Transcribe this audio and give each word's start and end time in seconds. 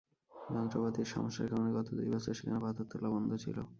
যন্ত্রপাতির 0.49 1.07
সমস্যার 1.07 1.49
কারণে 1.51 1.71
গত 1.77 1.87
দুই 1.97 2.09
বছর 2.13 2.33
সেখানে 2.33 2.59
পাথর 2.65 2.85
তোলা 2.91 3.09
বন্ধ 3.09 3.31
ছিল। 3.43 3.57